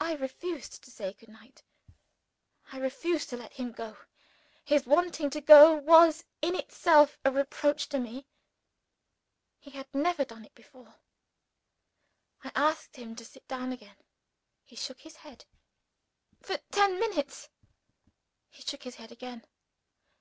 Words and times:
I 0.00 0.14
refused 0.16 0.82
to 0.82 0.90
say 0.90 1.12
good 1.12 1.28
night 1.28 1.62
I 2.72 2.78
refused 2.78 3.28
to 3.30 3.36
let 3.36 3.52
him 3.52 3.70
go. 3.70 3.96
His 4.64 4.86
wanting 4.86 5.30
to 5.30 5.40
go 5.40 5.74
was 5.76 6.24
in 6.42 6.56
itself 6.56 7.16
a 7.24 7.30
reproach 7.30 7.88
to 7.90 8.00
me. 8.00 8.26
He 9.60 9.70
had 9.70 9.86
never 9.94 10.24
done 10.24 10.44
it 10.44 10.54
before. 10.56 10.96
I 12.42 12.50
asked 12.56 12.96
him 12.96 13.14
to 13.14 13.24
sit 13.24 13.46
down 13.46 13.70
again. 13.72 13.98
He 14.64 14.74
shook 14.74 14.98
his 15.02 15.14
head. 15.14 15.44
"For 16.42 16.56
ten 16.72 16.98
minutes!" 16.98 17.50
He 18.48 18.62
shook 18.64 18.82
his 18.82 18.96
head 18.96 19.12
again. 19.12 19.44